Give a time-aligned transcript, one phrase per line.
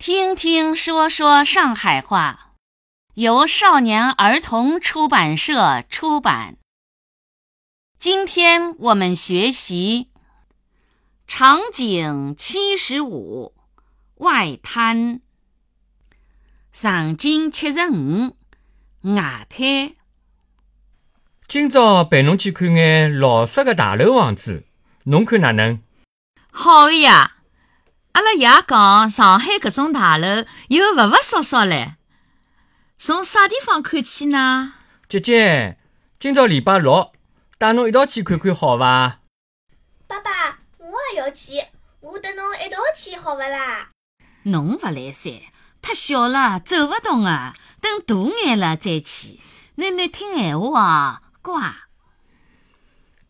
[0.00, 2.54] 听听说说上海话，
[3.16, 6.56] 由少年儿童出版社出版。
[7.98, 10.08] 今天我们学习
[11.26, 13.52] 场景七十五
[14.14, 15.20] 外滩。
[16.72, 18.38] 场景七十五
[19.02, 19.92] 外滩。
[21.46, 24.64] 今朝陪侬去看眼老式的大楼房子，
[25.02, 25.82] 侬看哪能？
[26.50, 27.36] 好个呀！
[28.12, 31.94] 阿拉爷讲，上海搿种大楼又勿勿少少嘞。
[32.98, 34.74] 从啥地方看起呢？
[35.08, 35.78] 姐姐，
[36.18, 37.12] 今朝礼拜六，
[37.56, 39.20] 带侬一道去看看好伐？
[40.08, 41.54] 爸爸，我也要去，
[42.00, 43.88] 我跟侬一道去好勿啦？
[44.44, 45.32] 侬勿来三，
[45.80, 47.54] 太小了，走勿动啊。
[47.80, 48.14] 等大
[48.44, 49.40] 眼了再去。
[49.76, 51.22] 囡囡听闲话啊。
[51.40, 51.58] 乖，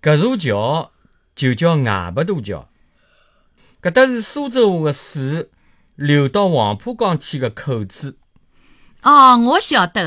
[0.02, 0.90] 搿座桥
[1.36, 2.68] 就叫外白渡桥。
[3.82, 5.48] 搿搭是苏州河的水
[5.96, 8.18] 流到黄浦江去的口子。
[9.02, 10.04] 哦，我晓得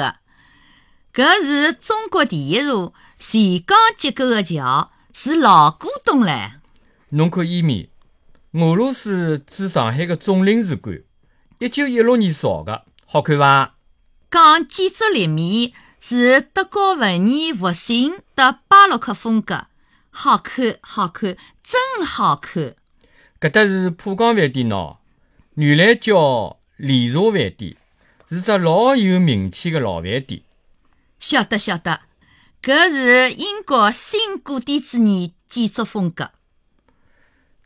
[1.14, 6.52] 个，搿是中国第一座全钢结构的桥，是老古董唻。
[7.10, 7.90] 侬看伊面，
[8.54, 11.02] 俄罗斯驻上海的总领事馆，
[11.60, 13.76] 一九一六年造的，好看伐？
[14.30, 15.74] 讲建筑立面。
[16.06, 19.68] 是德国文艺复兴的巴洛克风格，
[20.10, 22.76] 好看，好看，真好看。
[23.44, 24.96] 搿搭是浦江饭店喏，
[25.56, 27.76] 原来叫丽茶饭店，
[28.30, 30.44] 是只老有名气个老饭店。
[31.20, 32.00] 晓得，晓得，
[32.62, 36.32] 搿是英国新古典主义建筑风格。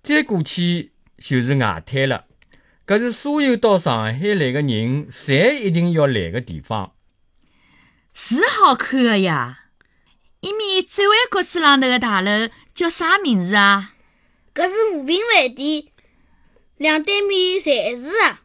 [0.01, 2.25] 再过去就是外滩了，
[2.87, 6.93] 搿是所有到上海来个人侪一定要来个地方。
[8.15, 9.65] 是好看个呀！
[10.39, 13.93] 一面转弯角子浪头个大楼叫啥名字啊？
[14.57, 15.85] 搿是和平饭店，
[16.77, 18.41] 两对面侪是啊。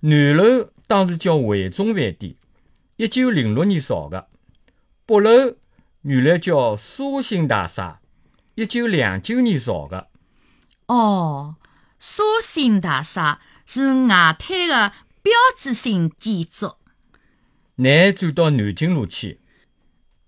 [0.00, 2.34] 南楼当时叫汇中饭店，
[2.96, 4.28] 一九零六年造的。
[5.06, 5.56] 北楼
[6.02, 8.02] 原来叫苏醒大厦，
[8.56, 10.08] 一九两九年造的。
[10.88, 11.56] 哦，
[11.98, 14.92] 苏醒大厦是外滩的
[15.22, 16.74] 标志性建筑。
[17.76, 19.40] 南转到南京路去，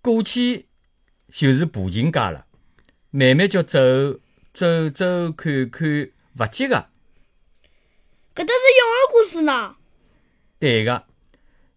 [0.00, 0.68] 过去
[1.30, 2.46] 就是步行街了。
[3.10, 3.78] 慢慢叫走
[4.56, 5.86] 走走看看，
[6.38, 6.88] 勿急个。
[8.34, 9.76] 搿搭是永安公司呢？
[10.58, 11.04] 对个，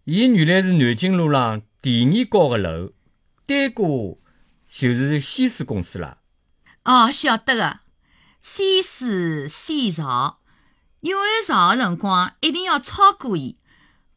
[0.04, 2.92] 伊原来是南京路上第二高个楼，
[3.44, 4.18] 对过
[4.66, 6.16] 就是西施公司了。
[6.84, 7.80] 哦，晓得个，
[8.40, 10.40] 西施西曹，
[11.00, 13.58] 永安朝个辰光一定要超过伊。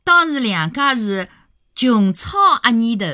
[0.05, 1.27] 当时两家是。
[1.75, 3.07] 穷吵阿年头。